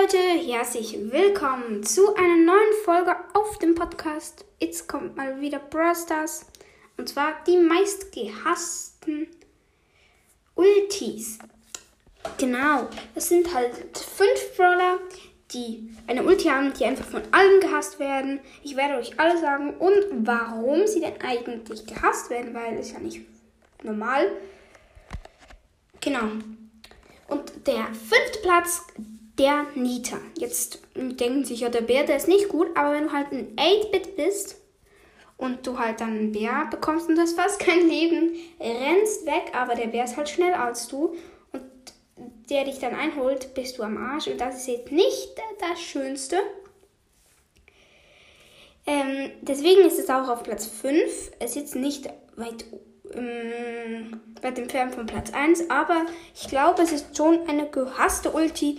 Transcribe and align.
Leute, 0.00 0.18
herzlich 0.18 0.96
willkommen 1.10 1.82
zu 1.82 2.14
einer 2.14 2.36
neuen 2.36 2.72
Folge 2.84 3.16
auf 3.34 3.58
dem 3.58 3.74
Podcast. 3.74 4.44
Jetzt 4.60 4.86
kommt 4.86 5.16
mal 5.16 5.40
wieder 5.40 5.58
Brawl 5.58 5.96
Stars. 5.96 6.46
Und 6.96 7.08
zwar 7.08 7.32
die 7.46 7.56
meistgehassten 7.56 9.28
Ultis. 10.54 11.38
Genau, 12.36 12.88
das 13.14 13.28
sind 13.28 13.52
halt 13.52 13.74
fünf 13.96 14.56
Brawler, 14.56 14.98
die 15.52 15.88
eine 16.06 16.22
Ulti 16.22 16.48
haben, 16.48 16.72
die 16.74 16.84
einfach 16.84 17.06
von 17.06 17.22
allen 17.32 17.60
gehasst 17.60 17.98
werden. 17.98 18.40
Ich 18.62 18.76
werde 18.76 18.98
euch 18.98 19.18
alle 19.18 19.38
sagen 19.40 19.74
und 19.78 20.26
warum 20.26 20.86
sie 20.86 21.00
denn 21.00 21.20
eigentlich 21.22 21.86
gehasst 21.86 22.30
werden, 22.30 22.54
weil 22.54 22.78
es 22.78 22.92
ja 22.92 23.00
nicht 23.00 23.22
normal. 23.82 24.30
Genau. 26.00 26.28
Und 27.26 27.66
der 27.66 27.86
fünfte 27.86 28.38
Platz, 28.42 28.82
der 29.38 29.66
Nita. 29.74 30.18
Jetzt 30.36 30.80
denken 30.94 31.44
sich 31.44 31.60
ja, 31.60 31.68
der 31.68 31.82
Bär, 31.82 32.04
der 32.04 32.16
ist 32.16 32.28
nicht 32.28 32.48
gut, 32.48 32.68
aber 32.76 32.92
wenn 32.92 33.04
du 33.04 33.12
halt 33.12 33.32
ein 33.32 33.56
8-Bit 33.56 34.16
bist 34.16 34.56
und 35.36 35.66
du 35.66 35.78
halt 35.78 36.00
dann 36.00 36.10
einen 36.10 36.32
Bär 36.32 36.66
bekommst 36.70 37.08
und 37.08 37.16
du 37.16 37.22
hast 37.22 37.38
fast 37.38 37.60
kein 37.60 37.88
Leben, 37.88 38.32
rennst 38.60 39.26
weg, 39.26 39.52
aber 39.54 39.74
der 39.74 39.86
Bär 39.86 40.04
ist 40.04 40.16
halt 40.16 40.28
schneller 40.28 40.60
als 40.60 40.88
du 40.88 41.14
und 41.52 41.62
der 42.50 42.64
dich 42.64 42.78
dann 42.78 42.94
einholt, 42.94 43.54
bist 43.54 43.78
du 43.78 43.82
am 43.82 43.96
Arsch 43.96 44.26
und 44.26 44.40
das 44.40 44.56
ist 44.56 44.68
jetzt 44.68 44.92
nicht 44.92 45.30
das 45.60 45.80
Schönste. 45.80 46.36
Ähm, 48.86 49.30
deswegen 49.42 49.82
ist 49.82 49.98
es 49.98 50.08
auch 50.08 50.28
auf 50.28 50.42
Platz 50.42 50.66
5. 50.66 51.32
Es 51.38 51.50
ist 51.50 51.56
jetzt 51.56 51.76
nicht 51.76 52.08
weit, 52.36 52.64
ähm, 53.12 54.18
weit 54.40 54.58
entfernt 54.58 54.94
von 54.94 55.04
Platz 55.04 55.30
1, 55.30 55.68
aber 55.68 56.06
ich 56.34 56.48
glaube, 56.48 56.82
es 56.82 56.92
ist 56.92 57.14
schon 57.14 57.46
eine 57.48 57.68
gehasste 57.68 58.32
Ulti, 58.32 58.78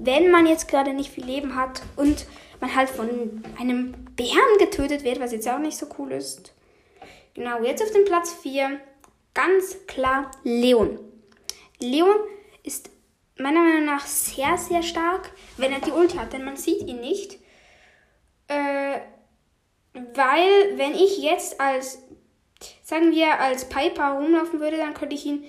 wenn 0.00 0.30
man 0.30 0.46
jetzt 0.46 0.68
gerade 0.68 0.92
nicht 0.92 1.10
viel 1.10 1.24
Leben 1.24 1.56
hat 1.56 1.82
und 1.96 2.26
man 2.60 2.74
halt 2.74 2.88
von 2.88 3.42
einem 3.58 3.92
Bären 4.16 4.58
getötet 4.58 5.04
wird, 5.04 5.20
was 5.20 5.32
jetzt 5.32 5.48
auch 5.48 5.58
nicht 5.58 5.76
so 5.76 5.86
cool 5.98 6.12
ist. 6.12 6.54
Genau, 7.34 7.62
jetzt 7.62 7.82
auf 7.82 7.90
dem 7.90 8.04
Platz 8.04 8.32
4 8.32 8.80
ganz 9.34 9.86
klar 9.86 10.30
Leon. 10.44 10.98
Leon 11.80 12.16
ist 12.62 12.90
meiner 13.36 13.60
Meinung 13.60 13.84
nach 13.84 14.06
sehr, 14.06 14.56
sehr 14.56 14.82
stark, 14.82 15.30
wenn 15.56 15.72
er 15.72 15.80
die 15.80 15.90
Ulti 15.90 16.16
hat, 16.16 16.32
denn 16.32 16.44
man 16.44 16.56
sieht 16.56 16.82
ihn 16.82 17.00
nicht. 17.00 17.38
Äh, 18.46 19.00
weil, 19.92 20.76
wenn 20.78 20.94
ich 20.94 21.18
jetzt 21.18 21.60
als, 21.60 22.02
sagen 22.82 23.12
wir, 23.12 23.40
als 23.40 23.68
Piper 23.68 24.12
rumlaufen 24.12 24.60
würde, 24.60 24.76
dann 24.76 24.94
könnte 24.94 25.14
ich 25.14 25.26
ihn 25.26 25.44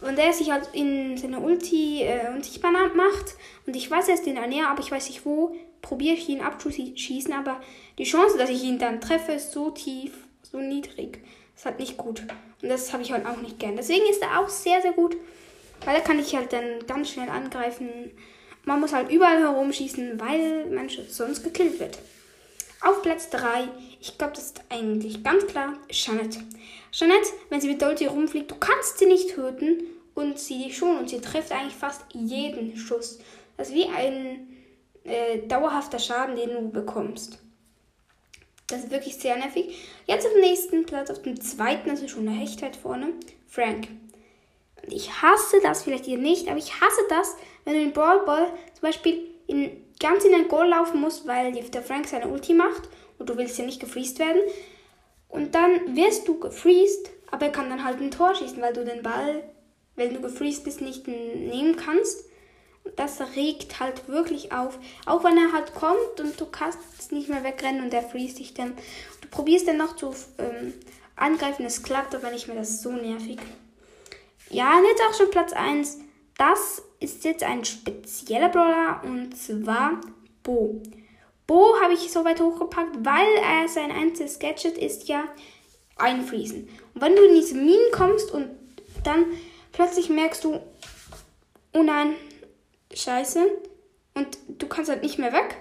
und 0.00 0.18
er 0.18 0.32
sich 0.32 0.50
halt 0.50 0.70
in 0.72 1.16
seiner 1.16 1.42
Ulti 1.42 2.02
äh, 2.02 2.28
unsichtbar 2.34 2.72
macht 2.72 3.36
und 3.66 3.76
ich 3.76 3.90
weiß, 3.90 4.08
er 4.08 4.14
ist 4.14 4.26
in 4.26 4.36
der 4.36 4.46
Nähe, 4.46 4.66
aber 4.66 4.80
ich 4.80 4.90
weiß 4.90 5.08
nicht 5.08 5.24
wo, 5.24 5.54
probiere 5.82 6.16
ich 6.16 6.28
ihn 6.28 6.40
abzuschießen, 6.40 7.32
aber 7.32 7.60
die 7.98 8.04
Chance, 8.04 8.38
dass 8.38 8.50
ich 8.50 8.62
ihn 8.64 8.78
dann 8.78 9.00
treffe, 9.00 9.32
ist 9.32 9.52
so 9.52 9.70
tief, 9.70 10.12
so 10.42 10.58
niedrig. 10.58 11.18
Ist 11.56 11.66
halt 11.66 11.78
nicht 11.78 11.96
gut. 11.98 12.22
Und 12.62 12.68
das 12.68 12.92
habe 12.92 13.02
ich 13.02 13.12
halt 13.12 13.26
auch 13.26 13.36
nicht 13.36 13.58
gern. 13.58 13.76
Deswegen 13.76 14.08
ist 14.08 14.22
er 14.22 14.40
auch 14.40 14.48
sehr, 14.48 14.80
sehr 14.80 14.92
gut, 14.92 15.16
weil 15.84 15.94
da 15.94 16.00
kann 16.00 16.18
ich 16.18 16.34
halt 16.34 16.52
dann 16.52 16.86
ganz 16.86 17.10
schnell 17.10 17.28
angreifen. 17.28 17.88
Man 18.64 18.80
muss 18.80 18.92
halt 18.92 19.10
überall 19.10 19.38
herumschießen, 19.38 20.18
weil 20.18 20.66
man 20.70 20.88
sonst 20.88 21.42
gekillt 21.42 21.78
wird. 21.80 21.98
Auf 22.82 23.02
Platz 23.02 23.28
3, 23.28 23.68
ich 24.00 24.16
glaube, 24.16 24.32
das 24.34 24.46
ist 24.46 24.62
eigentlich 24.70 25.22
ganz 25.22 25.46
klar, 25.46 25.74
Janet. 25.90 26.38
Janet, 26.92 27.26
wenn 27.50 27.60
sie 27.60 27.68
mit 27.68 27.82
Dolce 27.82 28.08
rumfliegt, 28.08 28.50
du 28.50 28.54
kannst 28.54 28.98
sie 28.98 29.06
nicht 29.06 29.34
töten 29.34 29.82
und 30.14 30.38
sie 30.38 30.72
schon 30.72 30.98
und 30.98 31.10
sie 31.10 31.20
trifft 31.20 31.52
eigentlich 31.52 31.74
fast 31.74 32.02
jeden 32.14 32.76
Schuss. 32.76 33.18
Das 33.58 33.68
ist 33.68 33.74
wie 33.74 33.86
ein 33.86 34.48
äh, 35.04 35.46
dauerhafter 35.46 35.98
Schaden, 35.98 36.36
den 36.36 36.50
du 36.50 36.70
bekommst. 36.70 37.38
Das 38.68 38.84
ist 38.84 38.90
wirklich 38.90 39.16
sehr 39.16 39.36
nervig. 39.36 39.76
Jetzt 40.06 40.26
auf 40.26 40.32
dem 40.32 40.40
nächsten 40.40 40.86
Platz, 40.86 41.10
auf 41.10 41.20
dem 41.20 41.38
zweiten, 41.40 41.90
also 41.90 42.08
schon 42.08 42.26
eine 42.26 42.38
Hechtheit 42.38 42.76
vorne, 42.76 43.12
Frank. 43.46 43.88
Und 44.82 44.92
ich 44.92 45.20
hasse 45.20 45.60
das 45.62 45.82
vielleicht 45.82 46.06
hier 46.06 46.18
nicht, 46.18 46.48
aber 46.48 46.58
ich 46.58 46.80
hasse 46.80 47.02
das, 47.10 47.36
wenn 47.64 47.74
du 47.74 47.80
den 47.80 47.92
Brawl 47.92 48.24
Ball 48.24 48.46
zum 48.72 48.82
Beispiel 48.82 49.28
in 49.46 49.84
ganz 50.00 50.24
in 50.24 50.32
den 50.32 50.48
Goal 50.48 50.68
laufen 50.68 51.00
musst, 51.00 51.26
weil 51.26 51.52
der 51.52 51.82
Frank 51.82 52.08
seine 52.08 52.28
Ulti 52.28 52.54
macht 52.54 52.88
und 53.18 53.28
du 53.28 53.36
willst 53.36 53.58
ja 53.58 53.64
nicht 53.64 53.80
gefriest 53.80 54.18
werden. 54.18 54.40
Und 55.28 55.54
dann 55.54 55.94
wirst 55.94 56.26
du 56.26 56.40
gefriest, 56.40 57.10
aber 57.30 57.46
er 57.46 57.52
kann 57.52 57.70
dann 57.70 57.84
halt 57.84 58.00
ein 58.00 58.10
Tor 58.10 58.34
schießen, 58.34 58.60
weil 58.60 58.72
du 58.72 58.84
den 58.84 59.02
Ball, 59.02 59.44
wenn 59.94 60.14
du 60.14 60.20
gefriest 60.20 60.64
bist, 60.64 60.80
nicht 60.80 61.06
nehmen 61.06 61.76
kannst. 61.76 62.24
Und 62.82 62.98
das 62.98 63.20
regt 63.36 63.78
halt 63.78 64.08
wirklich 64.08 64.52
auf. 64.52 64.78
Auch 65.06 65.22
wenn 65.22 65.36
er 65.36 65.52
halt 65.52 65.74
kommt 65.74 66.18
und 66.18 66.40
du 66.40 66.46
kannst 66.46 67.12
nicht 67.12 67.28
mehr 67.28 67.44
wegrennen 67.44 67.84
und 67.84 67.94
er 67.94 68.02
freest 68.02 68.38
dich 68.38 68.54
dann. 68.54 68.76
Du 69.20 69.28
probierst 69.28 69.68
dann 69.68 69.76
noch 69.76 69.96
zu 69.96 70.14
ähm, 70.38 70.72
angreifen, 71.14 71.66
es 71.66 71.82
klappt 71.82 72.14
aber 72.14 72.30
nicht 72.30 72.48
mehr, 72.48 72.56
das 72.56 72.70
ist 72.70 72.82
so 72.82 72.92
nervig. 72.92 73.38
Ja, 74.48 74.80
jetzt 74.82 75.02
auch 75.02 75.14
schon 75.14 75.30
Platz 75.30 75.52
1. 75.52 75.98
Das 76.40 76.82
ist 77.00 77.22
jetzt 77.24 77.42
ein 77.42 77.66
spezieller 77.66 78.48
Brawler 78.48 79.02
und 79.04 79.36
zwar 79.36 80.00
Bo. 80.42 80.80
Bo 81.46 81.74
habe 81.82 81.92
ich 81.92 82.10
so 82.10 82.24
weit 82.24 82.40
hochgepackt, 82.40 82.96
weil 83.04 83.28
er 83.36 83.68
sein 83.68 83.92
einziges 83.92 84.38
Gadget 84.38 84.78
ist 84.78 85.06
ja 85.06 85.24
einfriesen. 85.96 86.66
Und 86.94 87.02
wenn 87.02 87.14
du 87.14 87.24
in 87.24 87.34
diese 87.34 87.56
Minen 87.56 87.92
kommst 87.92 88.30
und 88.30 88.48
dann 89.04 89.26
plötzlich 89.72 90.08
merkst 90.08 90.42
du, 90.44 90.58
oh 91.74 91.82
nein, 91.82 92.14
scheiße, 92.94 93.46
und 94.14 94.38
du 94.48 94.66
kannst 94.66 94.88
halt 94.88 95.02
nicht 95.02 95.18
mehr 95.18 95.34
weg. 95.34 95.58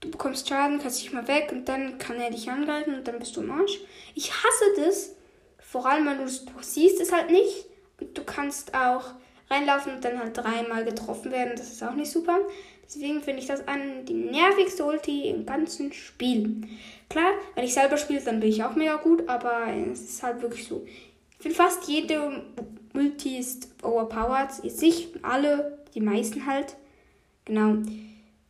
Du 0.00 0.10
bekommst 0.10 0.50
Schaden, 0.50 0.80
kannst 0.80 1.02
nicht 1.02 1.14
mehr 1.14 1.28
weg 1.28 1.48
und 1.50 1.66
dann 1.66 1.96
kann 1.96 2.20
er 2.20 2.30
dich 2.30 2.50
angreifen 2.50 2.92
und 2.92 3.08
dann 3.08 3.18
bist 3.18 3.34
du 3.38 3.40
im 3.40 3.52
Arsch. 3.52 3.80
Ich 4.14 4.34
hasse 4.34 4.64
das, 4.76 5.16
vor 5.58 5.86
allem 5.86 6.04
weil 6.04 6.18
du, 6.18 6.24
du 6.24 6.62
siehst 6.62 7.00
es 7.00 7.10
halt 7.10 7.30
nicht 7.30 7.64
und 7.98 8.18
du 8.18 8.22
kannst 8.22 8.74
auch 8.74 9.14
reinlaufen 9.50 9.94
und 9.94 10.04
dann 10.04 10.18
halt 10.18 10.36
dreimal 10.36 10.84
getroffen 10.84 11.32
werden. 11.32 11.52
Das 11.56 11.70
ist 11.70 11.82
auch 11.82 11.94
nicht 11.94 12.10
super. 12.10 12.38
Deswegen 12.84 13.22
finde 13.22 13.40
ich 13.40 13.46
das 13.46 13.66
an 13.68 14.04
die 14.04 14.14
nervigste 14.14 14.84
Ulti 14.84 15.28
im 15.28 15.46
ganzen 15.46 15.92
Spiel. 15.92 16.62
Klar, 17.08 17.32
wenn 17.54 17.64
ich 17.64 17.74
selber 17.74 17.96
spiele, 17.96 18.20
dann 18.20 18.40
bin 18.40 18.48
ich 18.48 18.64
auch 18.64 18.74
mega 18.74 18.96
gut, 18.96 19.28
aber 19.28 19.66
es 19.92 20.00
ist 20.00 20.22
halt 20.22 20.42
wirklich 20.42 20.66
so. 20.66 20.84
Ich 20.86 21.42
finde 21.42 21.56
fast 21.56 21.88
jede 21.88 22.42
Ulti 22.94 23.38
ist 23.38 23.68
overpowered. 23.82 24.62
Nicht 24.62 25.08
alle, 25.22 25.78
die 25.94 26.00
meisten 26.00 26.46
halt. 26.46 26.76
Genau. 27.44 27.76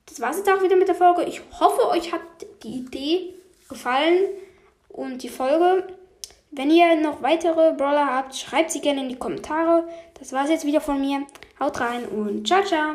Das 0.07 0.21
war 0.21 0.31
es 0.31 0.39
jetzt 0.39 0.51
auch 0.51 0.63
wieder 0.63 0.77
mit 0.77 0.89
der 0.89 0.95
Folge. 0.95 1.23
Ich 1.25 1.41
hoffe, 1.59 1.89
euch 1.89 2.13
hat 2.13 2.23
die 2.63 2.79
Idee 2.79 3.35
gefallen 3.69 4.25
und 4.89 5.23
die 5.23 5.29
Folge. 5.29 5.87
Wenn 6.53 6.71
ihr 6.71 6.97
noch 6.97 7.23
weitere 7.23 7.73
Brawler 7.75 8.07
habt, 8.07 8.35
schreibt 8.35 8.73
sie 8.73 8.81
gerne 8.81 9.03
in 9.03 9.09
die 9.09 9.19
Kommentare. 9.19 9.87
Das 10.19 10.33
war 10.33 10.45
es 10.45 10.51
jetzt 10.51 10.67
wieder 10.67 10.81
von 10.81 11.01
mir. 11.01 11.25
Haut 11.61 11.81
rein 11.81 12.07
und 12.07 12.47
ciao, 12.47 12.65
ciao. 12.65 12.89